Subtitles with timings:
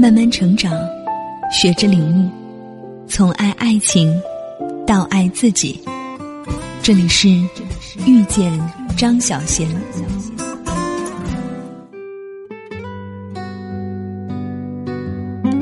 [0.00, 0.72] 慢慢成长，
[1.50, 2.30] 学着领悟，
[3.08, 4.08] 从爱爱情
[4.86, 5.82] 到爱自己。
[6.80, 7.28] 这里是
[8.06, 8.56] 遇见
[8.96, 9.68] 张小贤。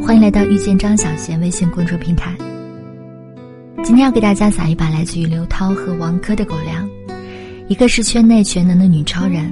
[0.02, 2.36] 欢迎来到遇见张小贤微信公众平台。
[3.82, 6.86] 今天要给大家撒一把来自于刘涛和王珂的狗粮，
[7.68, 9.50] 一个是圈内全能的女超人，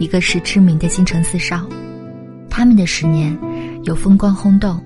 [0.00, 1.68] 一个是知名的京城四少。
[2.56, 3.36] 他们的十年，
[3.82, 4.80] 有风光轰动，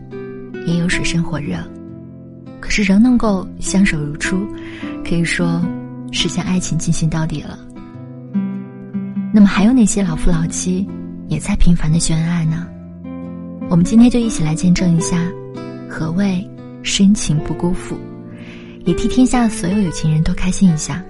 [0.67, 1.59] 也有水深火热，
[2.61, 4.39] 可是仍能够相守如初，
[5.07, 5.63] 可以说
[6.11, 7.59] 是将爱情进行到底了。
[9.35, 10.89] 那么还有哪些老夫老妻
[11.29, 12.67] 也在频繁的秀恩爱呢？
[13.69, 15.31] 我们今天就一起来见证一下，
[15.91, 16.43] 何谓
[16.83, 17.99] 深情不辜负，
[18.87, 21.05] 也替天下所有有情人都开心一下。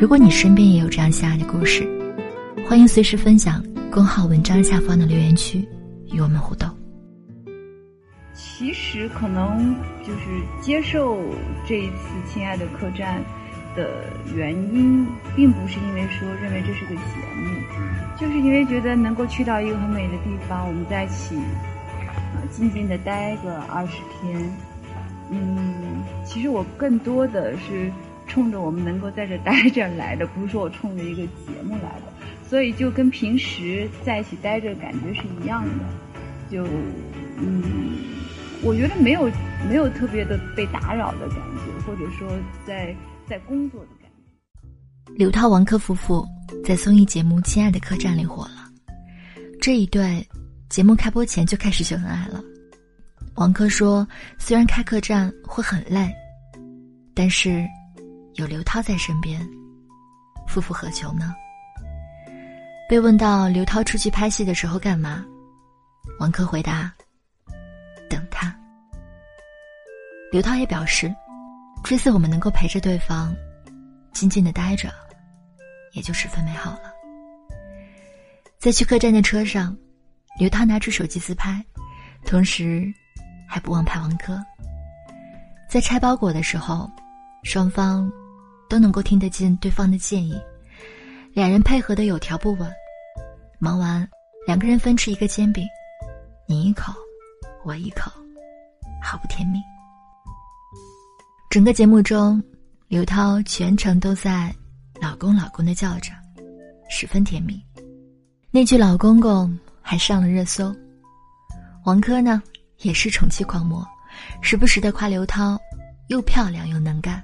[0.00, 1.86] 如果你身边也有这样相爱的故事，
[2.66, 5.68] 欢迎随时分享公号文章下方的留言区，
[6.12, 6.68] 与我们互动。
[8.34, 9.74] 其实可能
[10.06, 11.18] 就是接受
[11.66, 11.94] 这一次
[12.32, 13.20] 《亲爱的客栈》
[13.76, 17.02] 的原因，并不是因为说认为这是个节
[17.36, 21.36] 目，就是因为觉得能够去到一个很美的地方，我们在一起。
[22.50, 24.50] 静静的待个二十天，
[25.30, 27.92] 嗯，其实我更多的是
[28.26, 32.06] 冲着我们能够在这待着来的，不是说我冲着一个节目来的，
[32.48, 35.84] 所以就跟平时在一起待着感觉是一样的，
[36.50, 36.64] 就
[37.36, 37.98] 嗯，
[38.62, 39.30] 我觉得没有
[39.68, 42.28] 没有特别的被打扰的感觉，或者说
[42.66, 42.94] 在
[43.26, 45.14] 在工作的感觉。
[45.14, 46.26] 刘涛王珂夫妇
[46.64, 48.70] 在综艺节目《亲爱的客栈》里火了，
[49.60, 50.26] 这一对。
[50.68, 52.44] 节目开播前就开始秀恩爱了。
[53.36, 54.06] 王珂说
[54.38, 56.14] ：“虽然开客栈会很累，
[57.14, 57.66] 但是
[58.34, 59.40] 有刘涛在身边，
[60.46, 61.34] 夫复何求呢？”
[62.88, 65.24] 被问到刘涛出去拍戏的时候干嘛，
[66.18, 66.90] 王珂回答
[68.08, 68.54] ：“等他。”
[70.32, 71.14] 刘涛也表示
[71.84, 73.36] ：“这次我们能够陪着对方，
[74.12, 74.90] 静静的待着，
[75.92, 76.92] 也就十分美好了。”
[78.58, 79.76] 在去客栈的车上。
[80.38, 81.60] 刘涛拿出手机自拍，
[82.24, 82.86] 同时
[83.48, 84.40] 还不忘拍王珂。
[85.68, 86.88] 在拆包裹的时候，
[87.42, 88.08] 双方
[88.68, 90.40] 都能够听得见对方的建议，
[91.38, 92.68] 两人配合的有条不紊。
[93.60, 94.04] 忙完，
[94.44, 95.64] 两个人分吃一个煎饼，
[96.48, 96.92] 你一口，
[97.64, 98.10] 我一口，
[99.00, 99.60] 好不甜蜜。
[101.48, 102.42] 整个节目中，
[102.88, 104.52] 刘涛全程都在
[105.00, 106.10] “老公，老公”的叫着，
[106.90, 107.64] 十分甜蜜。
[108.50, 109.56] 那句“老公公”。
[109.80, 110.74] 还上了热搜，
[111.84, 112.42] 王珂呢
[112.78, 113.86] 也是宠妻狂魔，
[114.42, 115.56] 时不时的夸刘涛
[116.08, 117.22] 又漂亮又能干。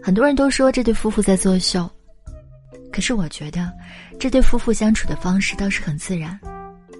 [0.00, 1.90] 很多人都说这对夫妇在作秀，
[2.96, 3.70] 可是我觉得
[4.18, 6.40] 这对夫妇相处的方式倒是很自然，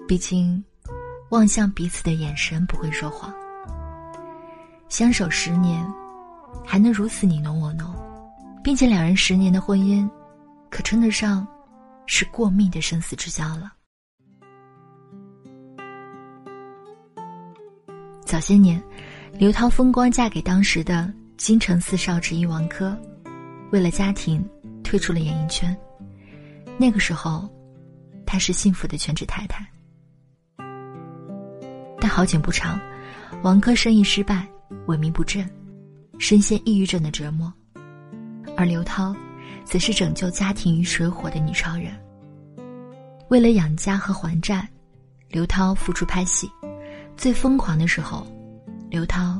[0.07, 0.63] 毕竟
[1.31, 3.33] 望向彼此的眼神不会说谎。
[4.89, 5.83] 相守十年，
[6.63, 7.91] 还能如此你侬我侬，
[8.63, 10.07] 并且两人十年的婚姻，
[10.69, 11.47] 可称得上
[12.05, 13.73] 是过命的生死之交了。
[18.23, 18.79] 早些年，
[19.33, 22.95] 刘涛风光嫁给当时的京城四少之一王珂，
[23.71, 24.47] 为了家庭
[24.87, 25.75] 退出了演艺圈。
[26.77, 27.49] 那个时候，
[28.25, 29.67] 她是幸福的全职太太。
[31.99, 32.79] 但好景不长，
[33.43, 34.47] 王珂生意失败，
[34.85, 35.45] 萎靡不振，
[36.19, 37.53] 深陷抑郁症的折磨。
[38.55, 39.13] 而刘涛，
[39.65, 41.91] 则是拯救家庭于水火的女超人。
[43.27, 44.65] 为了养家和还债，
[45.27, 46.49] 刘涛复出拍戏。
[47.17, 48.25] 最疯狂的时候，
[48.89, 49.37] 刘涛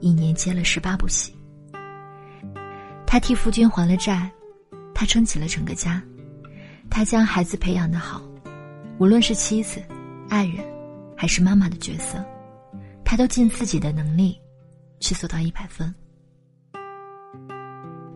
[0.00, 1.36] 一年接了十八部戏。
[3.06, 4.30] 他替夫君还了债，
[4.98, 6.02] 他撑起了整个家，
[6.88, 8.22] 他将孩子培养的好，
[8.96, 9.78] 无论是妻子、
[10.30, 10.64] 爱人，
[11.14, 12.24] 还是妈妈的角色，
[13.04, 14.40] 他都尽自己的能力
[14.98, 15.94] 去做到一百分。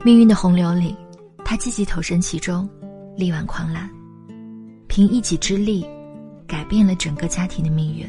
[0.03, 0.97] 命运的洪流里，
[1.45, 2.67] 他积极投身其中，
[3.15, 3.87] 力挽狂澜，
[4.89, 5.87] 凭一己之力，
[6.47, 8.09] 改变了整个家庭的命运。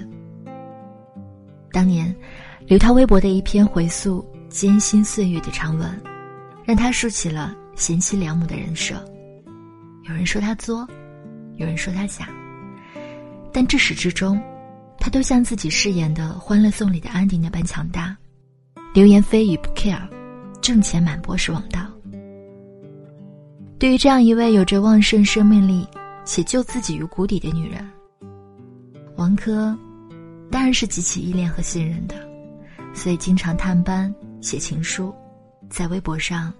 [1.73, 2.15] 当年，
[2.67, 6.01] 刘涛微博的一篇回溯艰辛岁月的长文，
[6.63, 9.03] 让他竖起了贤妻良母的人设。
[10.03, 10.87] 有人说他作，
[11.55, 12.29] 有人说他假，
[13.51, 14.39] 但至始至终，
[14.99, 18.15] 他都像自己饰演的《欢乐颂》里的安迪那般强大。
[18.93, 19.99] 流言蜚语不 care，
[20.61, 21.81] 挣钱满钵是王道。
[23.79, 25.87] 对于这样一位有着旺盛生命力
[26.23, 27.89] 且救自己于谷底的女人，
[29.15, 29.75] 王珂。
[30.51, 32.15] 当然是极其依恋和信任的，
[32.93, 35.11] 所以经常探班、写情书，
[35.67, 36.53] 在微博上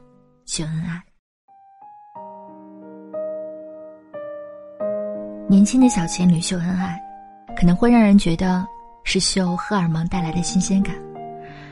[0.45, 0.99] 秀恩爱。
[5.51, 6.97] 年轻的小情侣秀恩爱，
[7.57, 8.65] 可能会让人觉得
[9.03, 10.95] 是秀荷尔蒙带来的新鲜感，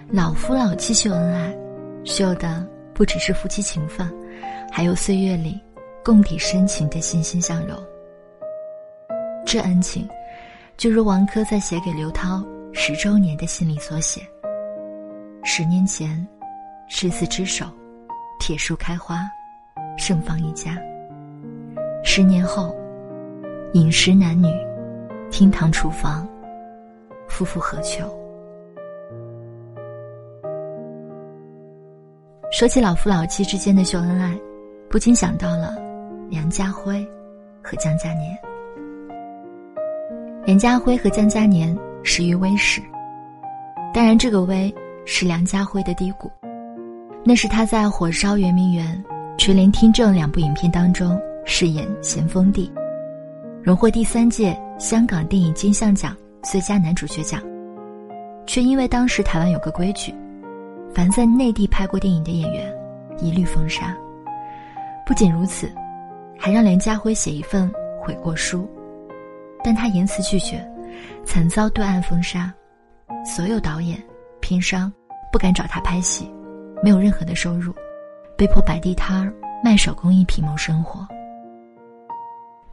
[0.09, 1.55] 老夫老妻秀恩爱，
[2.03, 4.05] 秀的不只是夫妻情分，
[4.69, 5.57] 还有岁月里
[6.03, 7.79] 共体深情的心心相融。
[9.45, 10.05] 这恩情，
[10.75, 12.43] 就如王珂在写给刘涛
[12.73, 14.19] 十周年的信里所写：
[15.45, 16.27] 十年前，
[16.89, 17.65] 执子之手，
[18.41, 19.21] 铁树开花，
[19.97, 20.73] 盛放一家；
[22.03, 22.75] 十年后，
[23.73, 24.47] 饮食男女，
[25.29, 26.27] 厅堂厨房。
[27.27, 28.03] 夫复何求？
[32.51, 34.35] 说起老夫老妻之间的秀恩爱，
[34.89, 35.75] 不禁想到了
[36.29, 37.07] 梁家辉
[37.61, 38.35] 和江嘉年。
[40.45, 42.81] 梁家辉和江嘉年始于微时，
[43.93, 44.73] 当然这个微
[45.05, 46.27] 是梁家辉的低谷，
[47.23, 48.87] 那是他在《火烧圆明园》
[49.37, 52.71] 《垂帘听政》两部影片当中饰演咸丰帝，
[53.61, 56.15] 荣获第三届香港电影金像奖。
[56.41, 57.43] 最佳男主角奖，
[58.47, 60.15] 却因为当时台湾有个规矩，
[60.95, 62.73] 凡在内地拍过电影的演员，
[63.19, 63.93] 一律封杀。
[65.05, 65.69] 不仅如此，
[66.39, 67.69] 还让梁家辉写一份
[68.01, 68.65] 悔过书，
[69.61, 70.65] 但他严辞拒绝，
[71.25, 72.51] 惨遭对岸封杀。
[73.25, 74.01] 所有导演、
[74.39, 74.91] 片商
[75.33, 76.31] 不敢找他拍戏，
[76.81, 77.73] 没有任何的收入，
[78.37, 81.05] 被迫摆地摊儿卖手工艺品谋生活。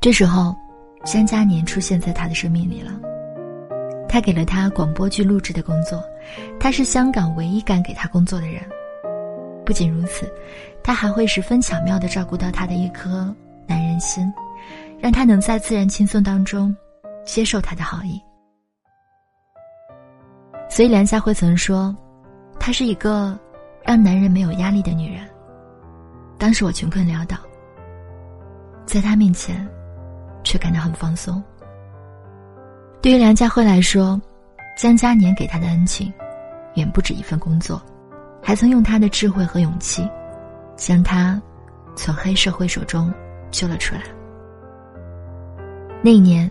[0.00, 0.54] 这时候，
[1.06, 2.90] 江嘉年出现在他的生命里了。
[4.08, 6.02] 他给了他广播剧录制的工作，
[6.58, 8.60] 他是香港唯一敢给他工作的人。
[9.64, 10.28] 不仅如此，
[10.82, 13.32] 他还会十分巧妙地照顾到他的一颗
[13.68, 14.32] 男人心，
[14.98, 16.74] 让他能在自然轻松当中
[17.24, 18.20] 接受他的好意。
[20.68, 21.94] 所以梁家辉曾说，
[22.58, 23.38] 她是一个
[23.84, 25.22] 让男人没有压力的女人。
[26.36, 27.36] 当时我穷困潦倒，
[28.84, 29.66] 在他面前，
[30.46, 31.42] 却感到很放松。
[33.02, 34.20] 对于梁家辉来说，
[34.78, 36.12] 江嘉年给他的恩情，
[36.76, 37.82] 远不止一份工作，
[38.40, 40.08] 还曾用他的智慧和勇气，
[40.76, 41.40] 将他
[41.96, 43.12] 从黑社会手中
[43.50, 44.02] 救了出来。
[46.00, 46.48] 那一年，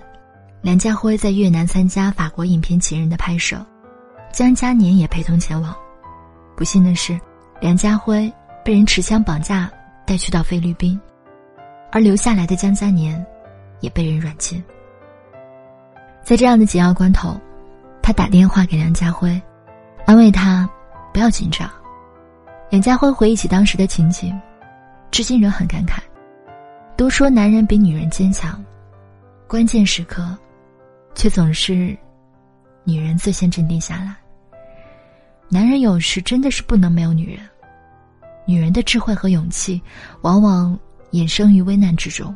[0.61, 3.65] 梁家辉在越南参加法国影片《情人》的拍摄，
[4.33, 5.73] 江嘉年也陪同前往。
[6.57, 7.17] 不幸的是，
[7.61, 8.31] 梁家辉
[8.63, 9.71] 被人持枪绑架
[10.05, 10.99] 带去到菲律宾，
[11.91, 13.25] 而留下来的江嘉年，
[13.79, 14.63] 也被人软禁。
[16.23, 17.39] 在这样的紧要关头，
[18.01, 19.41] 他打电话给梁家辉，
[20.05, 20.69] 安慰他
[21.13, 21.69] 不要紧张。
[22.69, 24.39] 梁家辉回忆起当时的情景，
[25.11, 25.99] 至今仍很感慨。
[26.97, 28.63] 都说男人比女人坚强，
[29.47, 30.35] 关键时刻，
[31.13, 31.95] 却总是
[32.83, 34.15] 女人最先镇定下来。
[35.47, 37.47] 男人有时真的是不能没有女人，
[38.45, 39.79] 女人的智慧和勇气，
[40.21, 40.77] 往往
[41.11, 42.35] 衍生于危难之中。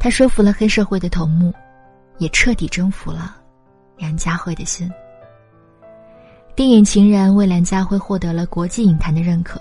[0.00, 1.54] 他说服了黑社会的头目。
[2.20, 3.34] 也彻底征服了
[3.96, 4.86] 梁家辉的心。
[6.54, 9.58] 电影《情人》为梁家辉获得了国际影坛的认可，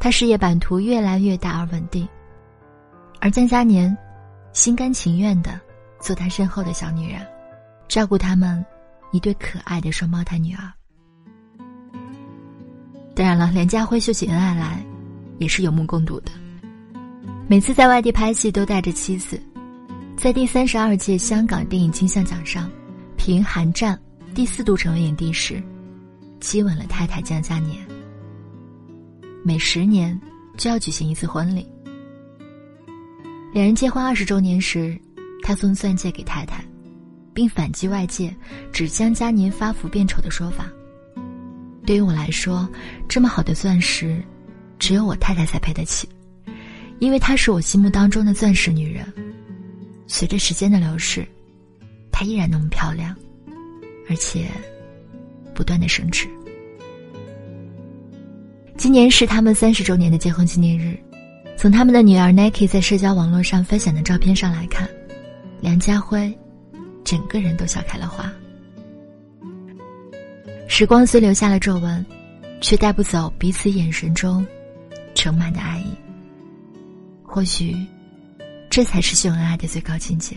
[0.00, 2.06] 他事业版图越来越大而稳定，
[3.20, 3.96] 而江嘉年
[4.52, 5.60] 心甘情愿的
[6.00, 7.24] 做他身后的小女人，
[7.86, 8.66] 照顾他们
[9.12, 10.72] 一对可爱的双胞胎女儿。
[13.14, 14.84] 当然了，梁家辉秀起恩爱来，
[15.38, 16.32] 也是有目共睹的，
[17.48, 19.40] 每次在外地拍戏都带着妻子。
[20.16, 22.70] 在第三十二届香港电影金像奖上，
[23.16, 23.98] 凭《寒战》
[24.34, 25.62] 第四度成为影帝时，
[26.40, 27.84] 接吻了太太江嘉年。
[29.44, 30.18] 每十年
[30.56, 31.66] 就要举行一次婚礼。
[33.52, 34.98] 两人结婚二十周年时，
[35.42, 36.64] 他送钻戒给太太，
[37.34, 38.34] 并反击外界
[38.72, 40.70] 指江嘉年发福变丑的说法。
[41.84, 42.66] 对于我来说，
[43.08, 44.22] 这么好的钻石，
[44.78, 46.08] 只有我太太才配得起，
[47.02, 49.04] 因为她是我心目当中的钻石女人。
[50.06, 51.26] 随着时间的流逝，
[52.12, 53.12] 她依然那么漂亮，
[54.08, 54.46] 而且
[55.52, 56.28] 不断的升值。
[58.76, 60.96] 今年是他们三十周年的结婚纪念日，
[61.56, 64.88] 从他们的女儿 Nike 在社交网络上分享的照片上来看，
[65.60, 66.32] 梁家辉
[67.02, 68.32] 整个人都笑开了花。
[70.68, 72.06] 时光虽留下了皱纹，
[72.60, 74.46] 却带不走彼此眼神中
[75.16, 75.96] 盛满的爱意。
[77.32, 77.74] 或许。
[78.68, 80.36] 这才是秀恩爱的最高境界。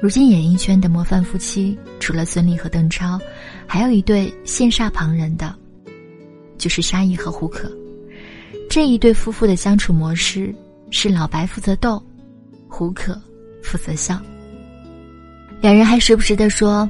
[0.00, 3.18] 如今演艺圈的模范夫妻，除了孙俪和邓超，
[3.66, 5.52] 还有一对羡煞旁人的，
[6.58, 7.68] 就是沙溢和胡可。
[8.70, 10.54] 这一对夫妇的相处模式
[10.90, 12.00] 是老白负责逗，
[12.68, 13.20] 胡可
[13.62, 14.20] 负责笑。
[15.60, 16.88] 两人还时不时的说，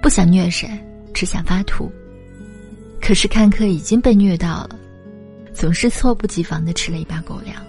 [0.00, 0.68] 不想虐谁，
[1.12, 1.90] 只想发图。
[3.00, 4.78] 可是看客已经被虐到了，
[5.60, 7.62] 总是猝不及防的吃了一把狗粮。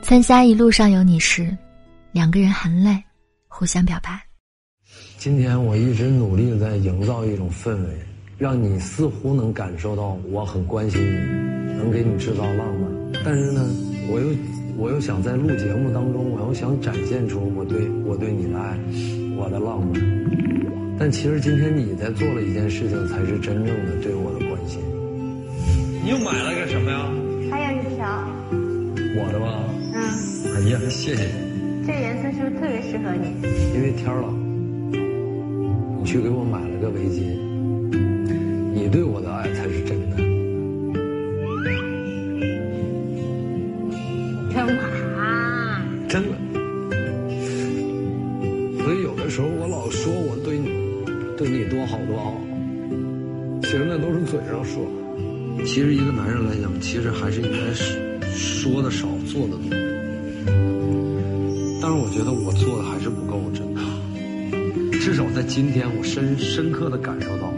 [0.00, 1.54] 参加一路上有你时，
[2.12, 2.96] 两个人含泪，
[3.46, 4.18] 互相表白。
[5.18, 7.88] 今天我一直努力在营造一种氛围，
[8.38, 12.90] 让你似乎能感受到我很关心你，能给你制造浪漫。
[13.22, 13.68] 但是呢，
[14.08, 18.78] 我又我又想在录节目当中，我又想展现出我对我对你的爱，
[19.36, 20.98] 我的浪漫。
[20.98, 24.51] 但其实今天你在做了一件事情，才是真正的对我的。
[26.04, 27.08] 你又买了个什么呀？
[27.48, 28.04] 还有一条，
[29.14, 29.62] 我的吧？
[29.94, 30.02] 嗯，
[30.52, 33.28] 哎呀，谢谢你，这颜色是不是特别适合你？
[33.72, 34.34] 因为天儿冷。
[36.00, 37.38] 你去给我买了个围巾，
[38.74, 40.16] 你对我的爱才是真的。
[44.52, 44.82] 干嘛？
[46.08, 46.30] 真的。
[48.82, 50.68] 所以有的时候我老说我对你，
[51.38, 52.34] 对你多好多好，
[53.62, 54.84] 其实那都是嘴上说。
[55.64, 57.72] 其实一个男人来讲，其实还是应该
[58.34, 59.70] 说的少，做的多。
[61.80, 63.80] 但是我觉得我做的还是不够真的。
[64.98, 67.52] 至少在今天，我深深刻的感受到，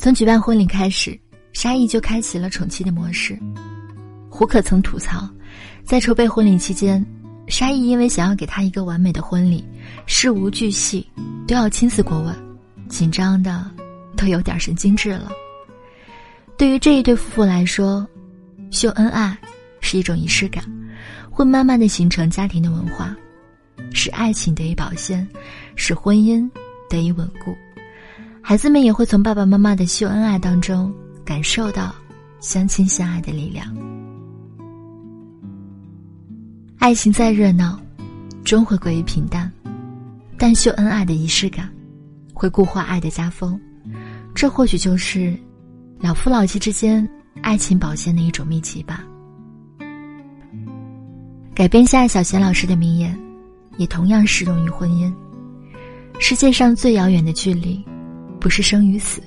[0.00, 1.16] 从举办婚礼开始，
[1.52, 3.38] 沙溢就开启了宠妻的模式。
[4.30, 5.28] 胡可曾吐槽，
[5.84, 7.04] 在筹备婚礼期间。
[7.48, 9.62] 沙溢因为想要给他一个完美的婚礼，
[10.06, 11.06] 事无巨细
[11.46, 12.34] 都要亲自过问，
[12.88, 13.70] 紧张的
[14.16, 15.30] 都有点神经质了。
[16.56, 18.06] 对于这一对夫妇来说，
[18.70, 19.36] 秀恩爱
[19.82, 20.64] 是一种仪式感，
[21.28, 23.14] 会慢慢的形成家庭的文化，
[23.92, 25.28] 使爱情得以保鲜，
[25.76, 26.48] 使婚姻
[26.88, 27.54] 得以稳固。
[28.42, 30.92] 孩子们也会从爸爸妈妈的秀恩爱当中
[31.24, 31.94] 感受到
[32.40, 33.66] 相亲相爱的力量。
[36.78, 37.78] 爱情再热闹，
[38.42, 39.48] 终会归于平淡；
[40.38, 41.70] 但秀恩爱的仪式感，
[42.32, 43.60] 会固化爱的家风。
[44.34, 45.38] 这或许就是
[45.98, 47.06] 老夫老妻之间
[47.42, 49.04] 爱情保鲜的一种秘籍吧。
[51.54, 53.16] 改编下小贤老师的名言，
[53.76, 55.12] 也同样适用于婚姻。
[56.18, 57.84] 世界上最遥远的距离，
[58.40, 59.22] 不是生与死，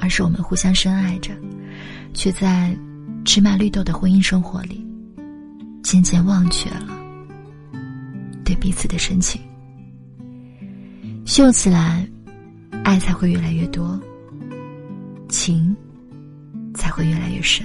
[0.00, 1.30] 而是我们互相深爱着，
[2.14, 2.74] 却在
[3.24, 4.84] 芝麻绿豆的婚姻生活里。
[5.80, 6.88] 渐渐忘却了
[8.44, 9.40] 对彼此的深情，
[11.24, 12.06] 秀起来，
[12.84, 13.98] 爱才会越来越多，
[15.30, 15.74] 情
[16.74, 17.64] 才会越来越深。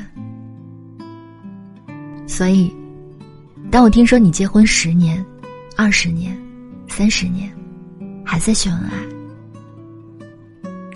[2.26, 2.74] 所以，
[3.70, 5.26] 当我听说你结婚十年、
[5.76, 6.38] 二十年、
[6.88, 7.52] 三十年，
[8.24, 8.92] 还在秀恩爱，